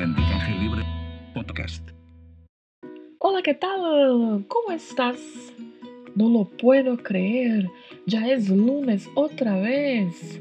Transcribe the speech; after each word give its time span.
Aprendizaje 0.00 0.52
Libre 0.58 0.82
Podcast. 1.34 1.90
Hola, 3.18 3.42
¿qué 3.42 3.52
tal? 3.52 4.46
¿Cómo 4.48 4.72
estás? 4.72 5.18
No 6.16 6.30
lo 6.30 6.46
puedo 6.46 6.96
creer. 6.96 7.68
Ya 8.06 8.26
es 8.26 8.48
lunes 8.48 9.10
otra 9.14 9.60
vez. 9.60 10.40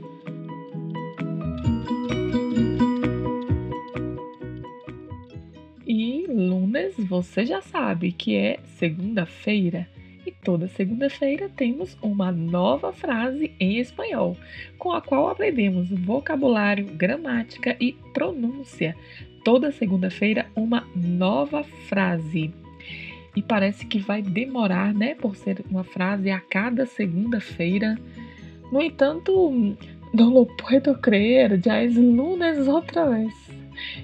E 5.85 6.26
lunes 6.29 6.96
você 7.10 7.46
já 7.46 7.60
sabe 7.62 8.13
que 8.13 8.37
é 8.37 8.60
segunda-feira. 8.78 9.89
E 10.26 10.31
toda 10.31 10.69
segunda-feira 10.69 11.49
temos 11.49 11.97
uma 12.01 12.31
nova 12.31 12.94
frase 12.94 13.51
em 13.60 13.78
espanhol, 13.79 14.37
com 14.78 14.94
a 14.94 15.01
qual 15.01 15.28
aprendemos 15.28 15.89
vocabulário, 15.89 16.85
gramática 16.95 17.76
e 17.77 17.91
pronúncia. 18.13 18.95
Toda 19.49 19.71
segunda-feira, 19.71 20.45
uma 20.55 20.88
nova 20.95 21.63
frase. 21.63 22.53
E 23.35 23.41
parece 23.41 23.84
que 23.84 23.98
vai 23.98 24.21
demorar, 24.21 24.94
né, 24.94 25.16
por 25.16 25.35
ser 25.35 25.66
uma 25.71 25.84
frase 25.84 26.30
a 26.30 26.40
cada 26.40 26.85
segunda-feira. 26.85 27.98
No 28.71 28.80
entanto, 28.80 29.76
não 30.13 30.30
lo 30.30 30.45
puedo 30.45 30.93
creer, 30.99 31.59
já 31.66 31.77
é 31.77 31.88
lunes 31.88 32.67
outra 32.67 33.09
vez. 33.09 33.34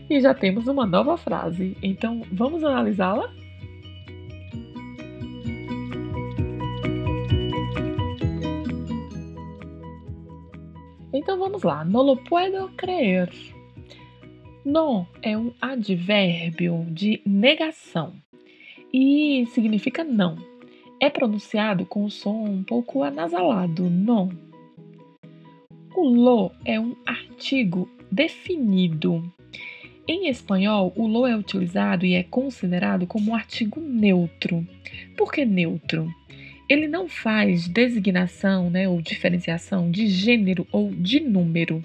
E 0.09 0.19
já 0.19 0.33
temos 0.33 0.65
uma 0.65 0.83
nova 0.83 1.15
frase. 1.15 1.77
Então, 1.79 2.23
vamos 2.31 2.63
analisá-la? 2.63 3.31
Então 11.13 11.37
vamos 11.37 11.61
lá. 11.61 11.85
No 11.85 12.01
lo 12.01 12.17
puedo 12.17 12.67
creer. 12.75 13.29
No 14.65 15.05
é 15.21 15.37
um 15.37 15.53
advérbio 15.61 16.87
de 16.89 17.21
negação 17.25 18.13
e 18.91 19.45
significa 19.51 20.03
não. 20.03 20.37
É 20.99 21.09
pronunciado 21.09 21.85
com 21.85 22.03
o 22.03 22.09
som 22.09 22.45
um 22.45 22.63
pouco 22.63 23.03
anasalado, 23.03 23.89
não. 23.89 24.31
O 25.95 26.07
lo 26.07 26.51
é 26.65 26.79
um 26.79 26.95
artigo 27.05 27.87
definido. 28.11 29.23
Em 30.07 30.27
espanhol, 30.29 30.91
o 30.95 31.05
lo 31.05 31.27
é 31.27 31.35
utilizado 31.37 32.05
e 32.05 32.15
é 32.15 32.23
considerado 32.23 33.05
como 33.05 33.31
um 33.31 33.35
artigo 33.35 33.79
neutro. 33.79 34.65
Por 35.15 35.31
que 35.31 35.45
neutro? 35.45 36.11
ele 36.67 36.87
não 36.87 37.07
faz 37.07 37.67
designação 37.67 38.69
né, 38.69 38.89
ou 38.89 39.01
diferenciação 39.01 39.91
de 39.91 40.07
gênero 40.07 40.67
ou 40.71 40.91
de 40.91 41.19
número. 41.19 41.83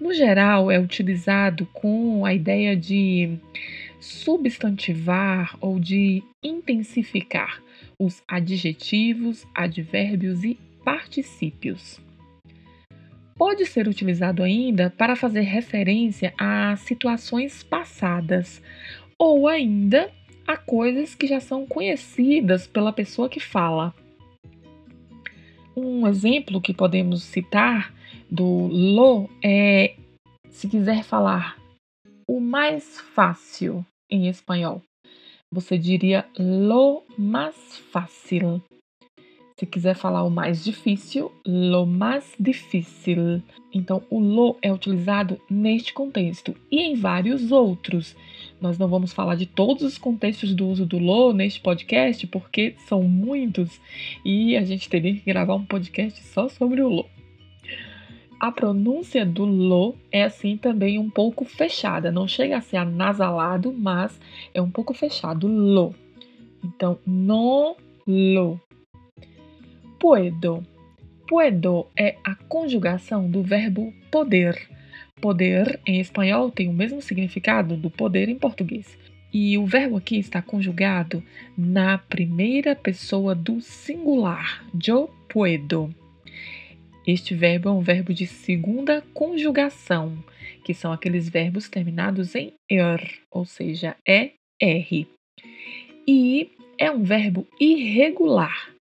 No 0.00 0.12
geral, 0.12 0.70
é 0.70 0.78
utilizado 0.78 1.66
com 1.72 2.24
a 2.26 2.34
ideia 2.34 2.76
de 2.76 3.38
substantivar 3.98 5.56
ou 5.60 5.80
de 5.80 6.22
intensificar 6.42 7.62
os 7.98 8.22
adjetivos, 8.28 9.46
advérbios 9.54 10.44
e 10.44 10.58
particípios. 10.84 11.98
Pode 13.36 13.66
ser 13.66 13.88
utilizado 13.88 14.42
ainda 14.42 14.90
para 14.90 15.16
fazer 15.16 15.42
referência 15.42 16.32
a 16.38 16.76
situações 16.76 17.62
passadas 17.62 18.62
ou 19.18 19.48
ainda 19.48 20.10
a 20.46 20.56
coisas 20.56 21.14
que 21.14 21.26
já 21.26 21.40
são 21.40 21.66
conhecidas 21.66 22.66
pela 22.66 22.92
pessoa 22.92 23.28
que 23.28 23.40
fala. 23.40 23.94
Um 25.76 26.06
exemplo 26.06 26.60
que 26.60 26.72
podemos 26.72 27.22
citar 27.22 27.92
do 28.30 28.68
lo 28.68 29.28
é 29.42 29.94
se 30.50 30.68
quiser 30.68 31.04
falar 31.04 31.56
o 32.28 32.40
mais 32.40 33.00
fácil 33.14 33.84
em 34.10 34.28
espanhol. 34.28 34.82
Você 35.52 35.78
diria 35.78 36.26
lo 36.38 37.04
más 37.16 37.54
fácil. 37.92 38.62
Se 39.58 39.64
quiser 39.64 39.94
falar 39.94 40.22
o 40.22 40.30
mais 40.30 40.62
difícil, 40.62 41.32
lo 41.46 41.86
más 41.86 42.34
difícil. 42.38 43.42
Então, 43.72 44.02
o 44.10 44.18
lo 44.18 44.58
é 44.60 44.70
utilizado 44.70 45.40
neste 45.48 45.94
contexto 45.94 46.54
e 46.70 46.80
em 46.80 46.94
vários 46.94 47.50
outros. 47.52 48.14
Nós 48.60 48.76
não 48.76 48.86
vamos 48.86 49.14
falar 49.14 49.34
de 49.34 49.46
todos 49.46 49.82
os 49.82 49.96
contextos 49.96 50.54
do 50.54 50.68
uso 50.68 50.84
do 50.84 50.98
lo 50.98 51.32
neste 51.32 51.60
podcast, 51.60 52.26
porque 52.26 52.74
são 52.86 53.02
muitos 53.02 53.80
e 54.24 54.56
a 54.56 54.64
gente 54.64 54.90
teria 54.90 55.14
que 55.14 55.20
gravar 55.20 55.54
um 55.54 55.64
podcast 55.64 56.22
só 56.24 56.50
sobre 56.50 56.82
o 56.82 56.88
lo. 56.88 57.15
A 58.38 58.52
pronúncia 58.52 59.24
do 59.24 59.44
lo 59.44 59.96
é 60.12 60.22
assim 60.22 60.56
também 60.56 60.98
um 60.98 61.08
pouco 61.08 61.44
fechada, 61.44 62.12
não 62.12 62.28
chega 62.28 62.58
a 62.58 62.60
ser 62.60 62.76
anasalado, 62.76 63.72
mas 63.72 64.20
é 64.52 64.60
um 64.60 64.70
pouco 64.70 64.92
fechado, 64.92 65.48
lo. 65.48 65.94
Então, 66.62 66.98
no 67.06 67.76
lo 68.06 68.60
puedo. 69.98 70.62
Puedo 71.26 71.86
é 71.96 72.16
a 72.22 72.34
conjugação 72.34 73.28
do 73.28 73.42
verbo 73.42 73.92
poder. 74.10 74.68
Poder 75.20 75.80
em 75.86 75.98
espanhol 75.98 76.50
tem 76.50 76.68
o 76.68 76.72
mesmo 76.72 77.00
significado 77.00 77.76
do 77.76 77.90
poder 77.90 78.28
em 78.28 78.38
português. 78.38 78.98
E 79.32 79.58
o 79.58 79.66
verbo 79.66 79.96
aqui 79.96 80.18
está 80.18 80.40
conjugado 80.40 81.22
na 81.56 81.98
primeira 81.98 82.76
pessoa 82.76 83.34
do 83.34 83.60
singular, 83.60 84.64
yo 84.82 85.10
puedo. 85.28 85.92
Este 87.06 87.34
verbo 87.34 87.68
é 87.68 87.72
um 87.72 87.80
verbo 87.80 88.12
de 88.12 88.26
segunda 88.26 89.02
conjugação, 89.14 90.18
que 90.64 90.74
são 90.74 90.92
aqueles 90.92 91.28
verbos 91.28 91.68
terminados 91.68 92.34
em 92.34 92.52
er, 92.70 93.20
ou 93.30 93.44
seja, 93.44 93.96
é. 94.06 94.32
E 96.08 96.50
é 96.78 96.90
um 96.90 97.02
verbo 97.02 97.46
irregular, 97.60 98.76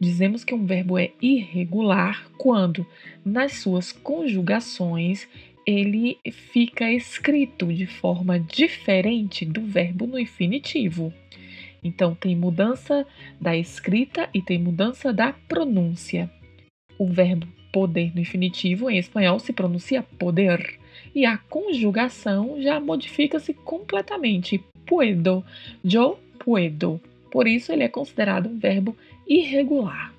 Dizemos 0.00 0.44
que 0.44 0.54
um 0.54 0.66
verbo 0.66 0.98
é 0.98 1.12
irregular 1.22 2.28
quando, 2.36 2.86
nas 3.24 3.54
suas 3.54 3.92
conjugações, 3.92 5.26
ele 5.66 6.18
fica 6.30 6.90
escrito 6.92 7.72
de 7.72 7.86
forma 7.86 8.38
diferente 8.38 9.46
do 9.46 9.62
verbo 9.62 10.06
no 10.06 10.18
infinitivo. 10.18 11.12
Então, 11.82 12.14
tem 12.14 12.34
mudança 12.34 13.06
da 13.40 13.56
escrita 13.56 14.28
e 14.34 14.42
tem 14.42 14.58
mudança 14.58 15.12
da 15.12 15.32
pronúncia. 15.32 16.30
O 16.98 17.06
verbo 17.06 17.46
poder 17.74 18.14
no 18.14 18.20
infinitivo 18.20 18.88
em 18.88 18.98
espanhol 18.98 19.40
se 19.40 19.52
pronuncia 19.52 20.00
poder 20.16 20.78
e 21.12 21.26
a 21.26 21.36
conjugação 21.36 22.62
já 22.62 22.78
modifica-se 22.78 23.52
completamente. 23.52 24.62
Puedo, 24.86 25.44
yo 25.84 26.16
puedo. 26.38 27.00
Por 27.32 27.48
isso, 27.48 27.72
ele 27.72 27.82
é 27.82 27.88
considerado 27.88 28.48
um 28.48 28.56
verbo 28.56 28.96
irregular. 29.26 30.14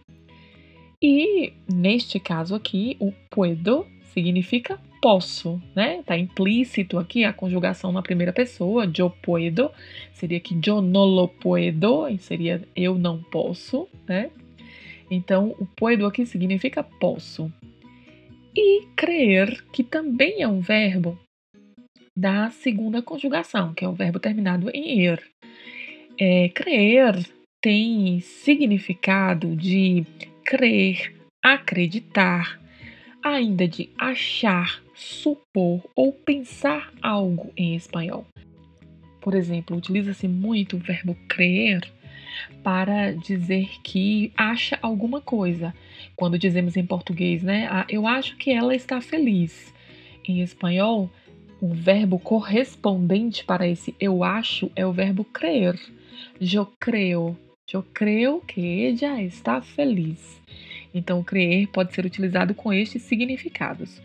E 1.02 1.54
neste 1.72 2.20
caso 2.20 2.54
aqui, 2.54 2.98
o 3.00 3.14
puedo 3.30 3.88
significa 4.14 4.78
posso, 5.02 5.62
né? 5.74 6.04
Tá 6.06 6.18
implícito 6.18 6.98
aqui 6.98 7.24
a 7.24 7.32
conjugação 7.32 7.92
na 7.92 8.02
primeira 8.02 8.34
pessoa, 8.34 8.86
yo 8.86 9.10
puedo, 9.22 9.72
seria 10.14 10.42
que 10.42 10.58
yo 10.62 10.82
no 10.82 11.06
lo 11.06 11.28
puedo, 11.30 12.06
seria 12.20 12.62
eu 12.76 12.96
não 12.96 13.22
posso, 13.22 13.88
né? 14.08 14.30
Então, 15.10 15.56
o 15.60 15.66
puedo 15.66 16.06
aqui 16.06 16.26
significa 16.26 16.84
posso. 16.84 17.52
E 18.56 18.88
crer, 18.96 19.64
que 19.72 19.84
também 19.84 20.42
é 20.42 20.48
um 20.48 20.62
verbo 20.62 21.20
da 22.18 22.50
segunda 22.50 23.02
conjugação, 23.02 23.74
que 23.74 23.84
é 23.84 23.88
o 23.88 23.94
verbo 23.94 24.20
terminado 24.20 24.70
em 24.74 25.06
er. 25.06 25.22
É, 26.18 26.50
crer 26.50 27.30
tem 27.62 28.22
significado 28.22 29.56
de 29.56 30.06
crer, 30.46 31.14
acreditar, 31.44 32.60
ainda 33.24 33.68
de 33.68 33.90
achar, 33.98 34.82
supor 34.94 35.82
ou 35.96 36.14
pensar 36.14 36.94
algo 37.02 37.52
em 37.58 37.76
espanhol. 37.76 38.26
Por 39.20 39.34
exemplo, 39.34 39.76
utiliza-se 39.76 40.28
muito 40.28 40.78
o 40.78 40.80
verbo 40.80 41.18
crer 41.28 41.82
para 42.64 43.12
dizer 43.12 43.70
que 43.84 44.32
acha 44.36 44.78
alguma 44.82 45.22
coisa. 45.22 45.74
Quando 46.16 46.40
dizemos 46.40 46.76
em 46.78 46.86
português, 46.86 47.44
né? 47.44 47.68
Ah, 47.70 47.86
eu 47.90 48.08
acho 48.08 48.38
que 48.38 48.52
ela 48.52 48.76
está 48.76 49.02
feliz. 49.02 49.74
Em 50.28 50.42
espanhol, 50.42 51.10
o 51.62 51.74
verbo 51.74 52.20
correspondente 52.20 53.44
para 53.44 53.68
esse 53.68 53.96
eu 54.00 54.24
acho 54.24 54.72
é 54.76 54.86
o 54.86 54.92
verbo 54.92 55.24
crer. 55.24 55.80
Eu 56.40 56.66
creo. 56.80 57.38
Eu 57.72 57.84
creio 57.94 58.42
que 58.42 58.96
ela 59.02 59.22
está 59.22 59.62
feliz. 59.62 60.42
Então, 60.94 61.24
crer 61.24 61.68
pode 61.68 61.94
ser 61.94 62.06
utilizado 62.06 62.54
com 62.54 62.72
estes 62.72 63.02
significados. 63.02 64.02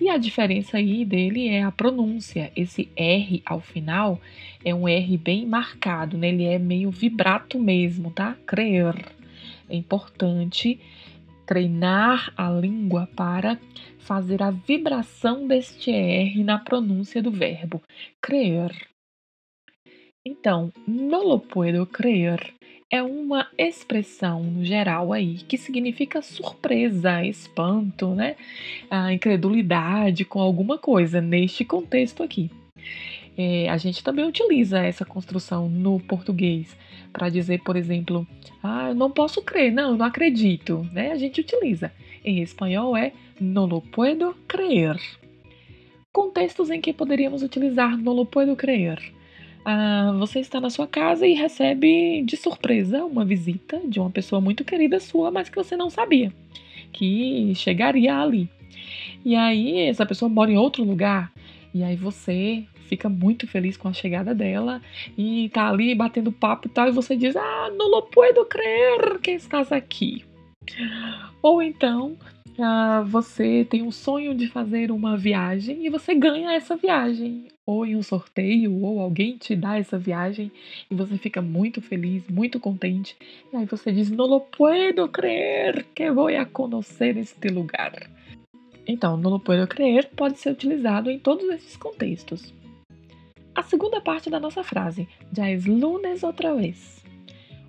E 0.00 0.08
a 0.08 0.16
diferença 0.16 0.76
aí 0.76 1.04
dele 1.04 1.48
é 1.48 1.62
a 1.62 1.72
pronúncia. 1.72 2.52
Esse 2.54 2.88
R 2.96 3.42
ao 3.44 3.60
final 3.60 4.20
é 4.64 4.74
um 4.74 4.88
R 4.88 5.16
bem 5.16 5.46
marcado, 5.46 6.16
né? 6.16 6.28
Ele 6.28 6.44
é 6.44 6.58
meio 6.58 6.90
vibrato 6.90 7.58
mesmo, 7.58 8.10
tá? 8.10 8.36
Crer. 8.46 8.94
É 9.68 9.76
importante 9.76 10.80
treinar 11.46 12.32
a 12.36 12.50
língua 12.50 13.08
para 13.16 13.58
fazer 13.98 14.42
a 14.42 14.50
vibração 14.50 15.46
deste 15.46 15.90
R 15.90 16.44
na 16.44 16.58
pronúncia 16.58 17.22
do 17.22 17.30
verbo 17.30 17.82
crer. 18.20 18.88
Então, 20.24 20.70
no 20.86 21.22
lo 21.22 21.40
puedo 21.40 21.86
creer 21.86 22.57
é 22.90 23.02
uma 23.02 23.48
expressão 23.58 24.42
no 24.42 24.64
geral 24.64 25.12
aí 25.12 25.36
que 25.46 25.58
significa 25.58 26.22
surpresa, 26.22 27.22
espanto, 27.24 28.14
né? 28.14 28.36
A 28.90 29.12
incredulidade 29.12 30.24
com 30.24 30.40
alguma 30.40 30.78
coisa 30.78 31.20
neste 31.20 31.64
contexto 31.64 32.22
aqui. 32.22 32.50
É, 33.36 33.68
a 33.68 33.76
gente 33.76 34.02
também 34.02 34.26
utiliza 34.26 34.80
essa 34.80 35.04
construção 35.04 35.68
no 35.68 36.00
português 36.00 36.76
para 37.12 37.28
dizer, 37.28 37.60
por 37.62 37.76
exemplo, 37.76 38.26
ah, 38.62 38.88
eu 38.88 38.94
não 38.94 39.10
posso 39.10 39.42
crer, 39.42 39.70
não, 39.70 39.96
não 39.96 40.06
acredito, 40.06 40.88
né? 40.92 41.12
A 41.12 41.16
gente 41.16 41.40
utiliza. 41.40 41.92
Em 42.24 42.40
espanhol 42.42 42.96
é 42.96 43.12
no 43.38 43.66
lo 43.66 43.80
puedo 43.80 44.34
creer. 44.48 44.98
Contextos 46.12 46.70
em 46.70 46.80
que 46.80 46.92
poderíamos 46.92 47.42
utilizar 47.42 47.96
no 47.96 48.12
lo 48.12 48.24
puedo 48.24 48.56
creer. 48.56 49.17
Ah, 49.64 50.14
você 50.18 50.40
está 50.40 50.60
na 50.60 50.70
sua 50.70 50.86
casa 50.86 51.26
e 51.26 51.34
recebe 51.34 52.22
de 52.22 52.36
surpresa 52.36 53.04
uma 53.04 53.24
visita 53.24 53.80
de 53.84 54.00
uma 54.00 54.10
pessoa 54.10 54.40
muito 54.40 54.64
querida 54.64 54.98
sua, 54.98 55.30
mas 55.30 55.48
que 55.48 55.56
você 55.56 55.76
não 55.76 55.90
sabia 55.90 56.32
que 56.92 57.52
chegaria 57.54 58.16
ali. 58.16 58.48
E 59.24 59.34
aí 59.34 59.80
essa 59.80 60.06
pessoa 60.06 60.28
mora 60.28 60.50
em 60.50 60.56
outro 60.56 60.82
lugar 60.84 61.32
e 61.74 61.82
aí 61.82 61.96
você 61.96 62.64
fica 62.88 63.08
muito 63.08 63.46
feliz 63.46 63.76
com 63.76 63.88
a 63.88 63.92
chegada 63.92 64.34
dela 64.34 64.80
e 65.16 65.50
tá 65.50 65.68
ali 65.68 65.94
batendo 65.94 66.32
papo 66.32 66.66
e 66.66 66.70
tal, 66.70 66.88
e 66.88 66.92
você 66.92 67.14
diz: 67.16 67.36
Ah, 67.36 67.70
não 67.76 67.90
lo 67.90 68.02
puedo 68.02 68.44
crer 68.46 69.18
que 69.20 69.32
estás 69.32 69.70
aqui. 69.70 70.24
Ou 71.42 71.62
então 71.62 72.16
ah, 72.60 73.04
você 73.06 73.64
tem 73.64 73.82
um 73.82 73.92
sonho 73.92 74.34
de 74.34 74.48
fazer 74.48 74.90
uma 74.90 75.16
viagem 75.16 75.86
e 75.86 75.88
você 75.88 76.12
ganha 76.12 76.52
essa 76.52 76.76
viagem, 76.76 77.46
ou 77.64 77.86
em 77.86 77.94
um 77.94 78.02
sorteio, 78.02 78.82
ou 78.82 79.00
alguém 79.00 79.36
te 79.36 79.54
dá 79.54 79.78
essa 79.78 79.96
viagem 79.96 80.50
e 80.90 80.94
você 80.94 81.16
fica 81.16 81.40
muito 81.40 81.80
feliz, 81.80 82.28
muito 82.28 82.58
contente. 82.58 83.16
E 83.52 83.56
aí 83.56 83.64
você 83.64 83.92
diz: 83.92 84.10
Não 84.10 84.26
lo 84.26 84.40
puedo 84.40 85.08
crer 85.08 85.86
que 85.94 86.10
vou 86.10 86.26
a 86.28 86.44
conhecer 86.44 87.16
este 87.16 87.48
lugar. 87.48 88.10
Então, 88.88 89.16
no 89.16 89.28
lo 89.28 89.38
puedo 89.38 89.66
creer 89.68 90.10
pode 90.16 90.38
ser 90.38 90.50
utilizado 90.50 91.10
em 91.10 91.18
todos 91.18 91.48
esses 91.50 91.76
contextos. 91.76 92.52
A 93.54 93.62
segunda 93.62 94.00
parte 94.00 94.30
da 94.30 94.40
nossa 94.40 94.64
frase, 94.64 95.06
já 95.32 95.48
es 95.48 95.66
lunes 95.66 96.24
outra 96.24 96.54
vez. 96.54 97.04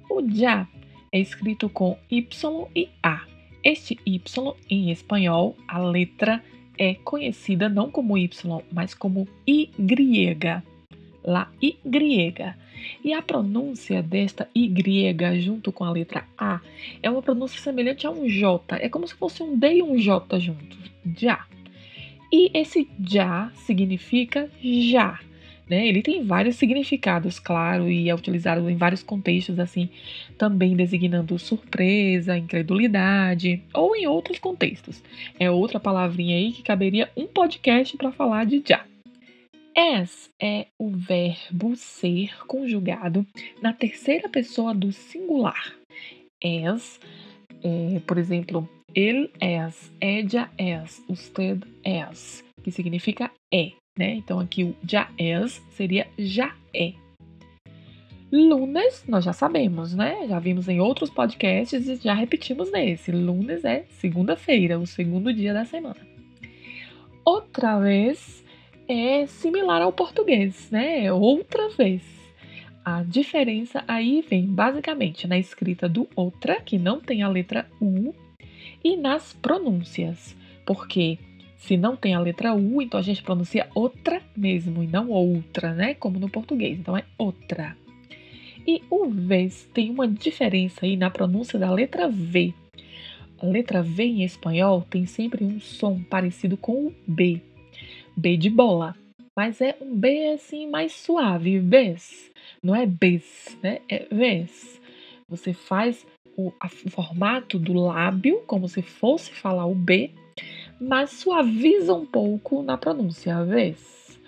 O 0.09 0.23
já 0.31 0.67
é 1.11 1.19
escrito 1.19 1.69
com 1.69 1.97
Y 2.09 2.67
e 2.75 2.89
A. 3.03 3.25
Este 3.63 3.97
Y, 4.05 4.55
em 4.69 4.91
espanhol, 4.91 5.55
a 5.67 5.79
letra 5.79 6.43
é 6.77 6.95
conhecida 6.95 7.67
não 7.67 7.91
como 7.91 8.17
Y, 8.17 8.29
mas 8.71 8.93
como 8.93 9.27
Y. 9.45 10.63
La 11.23 11.51
Y. 11.61 12.55
E 13.03 13.13
a 13.13 13.21
pronúncia 13.21 14.01
desta 14.01 14.47
Y 14.55 14.73
junto 15.43 15.71
com 15.71 15.83
a 15.83 15.91
letra 15.91 16.25
A 16.37 16.61
é 17.03 17.09
uma 17.09 17.21
pronúncia 17.21 17.59
semelhante 17.59 18.07
a 18.07 18.11
um 18.11 18.27
J. 18.27 18.77
É 18.77 18.87
como 18.87 19.05
se 19.05 19.15
fosse 19.15 19.43
um 19.43 19.57
D 19.57 19.75
e 19.75 19.83
um 19.83 19.97
J 19.97 20.39
juntos. 20.39 20.79
Já. 21.17 21.45
E 22.31 22.51
esse 22.57 22.87
já 23.05 23.51
significa 23.55 24.49
já. 24.61 25.19
Né? 25.69 25.87
Ele 25.87 26.01
tem 26.01 26.23
vários 26.23 26.55
significados, 26.55 27.37
claro, 27.37 27.89
e 27.89 28.09
é 28.09 28.15
utilizado 28.15 28.67
em 28.69 28.75
vários 28.75 29.03
contextos, 29.03 29.59
assim, 29.59 29.89
também 30.37 30.75
designando 30.75 31.37
surpresa, 31.37 32.37
incredulidade, 32.37 33.61
ou 33.73 33.95
em 33.95 34.07
outros 34.07 34.39
contextos. 34.39 35.03
É 35.39 35.49
outra 35.51 35.79
palavrinha 35.79 36.35
aí 36.35 36.51
que 36.51 36.63
caberia 36.63 37.09
um 37.15 37.27
podcast 37.27 37.95
para 37.95 38.11
falar 38.11 38.45
de 38.45 38.63
já. 38.65 38.83
As 39.77 40.29
é 40.41 40.65
o 40.77 40.89
verbo 40.89 41.75
ser 41.75 42.45
conjugado 42.47 43.25
na 43.61 43.71
terceira 43.71 44.27
pessoa 44.27 44.73
do 44.73 44.91
singular. 44.91 45.73
As, 46.43 46.99
é, 47.63 47.99
por 48.05 48.17
exemplo, 48.17 48.67
ele 48.95 49.29
es, 49.39 49.91
ella 50.01 50.49
es, 50.57 51.03
usted 51.07 51.63
es, 51.83 52.43
que 52.63 52.71
significa 52.71 53.31
é, 53.53 53.71
né? 53.99 54.15
Então 54.15 54.39
aqui 54.39 54.63
o 54.63 54.73
já 54.87 55.09
es 55.17 55.61
seria 55.71 56.07
já 56.17 56.55
é. 56.73 56.93
Lunes, 58.31 59.03
nós 59.07 59.25
já 59.25 59.33
sabemos, 59.33 59.93
né? 59.93 60.25
Já 60.27 60.39
vimos 60.39 60.69
em 60.69 60.79
outros 60.79 61.09
podcasts 61.09 61.87
e 61.87 61.95
já 61.95 62.13
repetimos 62.13 62.71
nesse. 62.71 63.11
Lunes 63.11 63.65
é 63.65 63.85
segunda-feira, 63.89 64.79
o 64.79 64.87
segundo 64.87 65.33
dia 65.33 65.53
da 65.53 65.65
semana. 65.65 65.97
Outra 67.25 67.79
vez 67.79 68.43
é 68.87 69.25
similar 69.25 69.81
ao 69.81 69.91
português, 69.91 70.69
né? 70.71 71.11
Outra 71.11 71.69
vez. 71.69 72.01
A 72.85 73.03
diferença 73.03 73.83
aí 73.87 74.23
vem 74.27 74.45
basicamente 74.45 75.27
na 75.27 75.37
escrita 75.37 75.89
do 75.89 76.07
outra, 76.15 76.61
que 76.61 76.77
não 76.77 77.01
tem 77.01 77.21
a 77.21 77.27
letra 77.27 77.67
U, 77.81 78.13
e 78.83 78.95
nas 78.95 79.33
pronúncias, 79.33 80.35
porque 80.65 81.17
se 81.59 81.75
não 81.75 81.95
tem 81.95 82.15
a 82.15 82.19
letra 82.19 82.55
U, 82.55 82.81
então 82.81 82.99
a 82.99 83.03
gente 83.03 83.21
pronuncia 83.21 83.69
outra 83.75 84.21
mesmo 84.35 84.81
e 84.81 84.87
não 84.87 85.09
outra, 85.09 85.73
né? 85.73 85.93
Como 85.93 86.17
no 86.17 86.29
português. 86.29 86.79
Então 86.79 86.97
é 86.97 87.03
outra. 87.17 87.75
E 88.65 88.81
o 88.89 89.09
vez 89.09 89.69
tem 89.73 89.89
uma 89.89 90.07
diferença 90.07 90.85
aí 90.85 90.95
na 90.95 91.09
pronúncia 91.09 91.59
da 91.59 91.69
letra 91.69 92.07
V. 92.07 92.53
A 93.41 93.45
letra 93.45 93.83
V 93.83 94.03
em 94.03 94.23
espanhol 94.23 94.85
tem 94.89 95.05
sempre 95.05 95.43
um 95.43 95.59
som 95.59 96.01
parecido 96.01 96.55
com 96.55 96.87
o 96.87 96.95
B. 97.05 97.41
B 98.15 98.37
de 98.37 98.49
bola. 98.49 98.95
Mas 99.35 99.59
é 99.59 99.75
um 99.81 99.95
B 99.95 100.31
assim 100.33 100.69
mais 100.69 100.93
suave, 100.93 101.59
Bs. 101.59 102.31
Não 102.63 102.75
é 102.75 102.85
Bs, 102.85 103.57
né? 103.61 103.79
É 103.89 104.07
Vs. 104.09 104.79
Você 105.27 105.53
faz 105.53 106.05
o, 106.37 106.53
a, 106.59 106.67
o 106.67 106.89
formato 106.89 107.59
do 107.59 107.73
lábio, 107.73 108.41
como 108.47 108.67
se 108.67 108.81
fosse 108.81 109.31
falar 109.31 109.65
o 109.65 109.75
B, 109.75 110.11
mas 110.79 111.11
suaviza 111.11 111.93
um 111.93 112.05
pouco 112.05 112.61
na 112.63 112.77
pronúncia, 112.77 113.43
vez. 113.43 114.19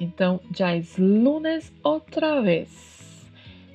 Então, 0.00 0.40
já 0.56 0.74
es 0.76 0.96
lunes 0.96 1.72
outra 1.82 2.40
vez. 2.40 3.28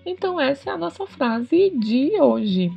Então, 0.06 0.40
essa 0.40 0.72
é 0.72 0.74
a 0.74 0.78
nossa 0.78 1.06
frase 1.06 1.70
de 1.72 2.20
hoje. 2.20 2.72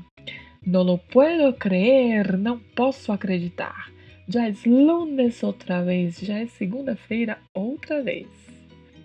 No 0.67 0.83
lo 0.83 0.99
puedo 0.99 1.53
creer, 1.55 2.37
não 2.37 2.59
posso 2.59 3.11
acreditar. 3.11 3.91
Já 4.29 4.47
é 4.47 4.55
lunes 4.67 5.43
outra 5.43 5.83
vez, 5.83 6.19
já 6.19 6.39
é 6.39 6.47
segunda-feira 6.47 7.39
outra 7.55 8.03
vez. 8.03 8.27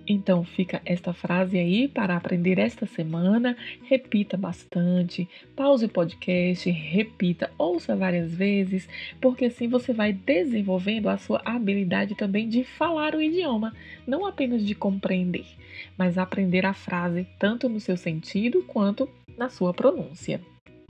Então 0.07 0.43
fica 0.43 0.81
esta 0.85 1.13
frase 1.13 1.57
aí 1.57 1.87
para 1.87 2.17
aprender 2.17 2.59
esta 2.59 2.85
semana. 2.85 3.55
Repita 3.83 4.35
bastante, 4.35 5.27
pause 5.55 5.85
o 5.85 5.89
podcast, 5.89 6.69
repita, 6.69 7.51
ouça 7.57 7.95
várias 7.95 8.33
vezes, 8.33 8.87
porque 9.21 9.45
assim 9.45 9.67
você 9.67 9.93
vai 9.93 10.11
desenvolvendo 10.11 11.07
a 11.07 11.17
sua 11.17 11.41
habilidade 11.45 12.15
também 12.15 12.49
de 12.49 12.63
falar 12.63 13.15
o 13.15 13.21
idioma, 13.21 13.73
não 14.05 14.25
apenas 14.25 14.65
de 14.65 14.75
compreender, 14.75 15.45
mas 15.97 16.17
aprender 16.17 16.65
a 16.65 16.73
frase 16.73 17.25
tanto 17.39 17.69
no 17.69 17.79
seu 17.79 17.95
sentido 17.95 18.63
quanto 18.63 19.09
na 19.37 19.49
sua 19.49 19.73
pronúncia. 19.73 20.41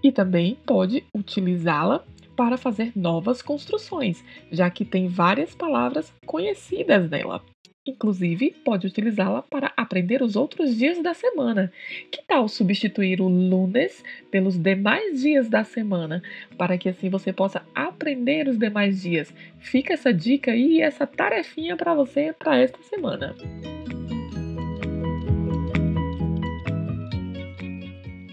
E 0.01 0.12
também 0.12 0.58
pode 0.65 1.03
utilizá-la 1.15 2.03
para 2.36 2.58
fazer 2.58 2.91
novas 2.96 3.43
construções, 3.43 4.24
já 4.51 4.70
que 4.70 4.84
tem 4.84 5.08
várias 5.08 5.53
palavras 5.53 6.12
conhecidas 6.25 7.10
nela. 7.10 7.41
Inclusive, 7.85 8.55
pode 8.63 8.87
utilizá-la 8.87 9.41
para 9.41 9.73
aprender 9.75 10.23
os 10.23 10.37
outros 10.37 10.77
dias 10.77 11.01
da 11.03 11.13
semana. 11.13 11.71
Que 12.09 12.21
tal 12.23 12.47
substituir 12.47 13.19
o 13.19 13.27
lunes 13.27 14.03
pelos 14.31 14.57
demais 14.57 15.21
dias 15.21 15.49
da 15.49 15.65
semana, 15.65 16.23
para 16.57 16.77
que 16.77 16.87
assim 16.87 17.09
você 17.09 17.33
possa 17.33 17.61
aprender 17.75 18.47
os 18.47 18.57
demais 18.57 19.01
dias? 19.01 19.33
Fica 19.59 19.93
essa 19.93 20.13
dica 20.13 20.55
e 20.55 20.79
essa 20.79 21.05
tarefinha 21.05 21.75
para 21.75 21.93
você 21.93 22.33
para 22.33 22.57
esta 22.57 22.81
semana. 22.83 23.35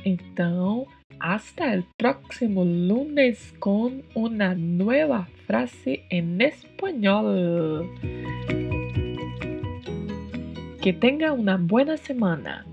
Então, 0.05 0.87
Hasta 1.21 1.75
el 1.75 1.85
próximo 1.99 2.65
lunes 2.65 3.53
con 3.59 4.03
una 4.15 4.55
nueva 4.55 5.29
frase 5.47 6.03
en 6.09 6.41
español. 6.41 7.91
Que 10.81 10.95
tenga 10.95 11.33
una 11.33 11.59
buena 11.59 11.99
semana. 11.99 12.65